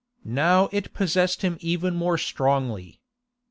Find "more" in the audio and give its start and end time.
1.95-2.17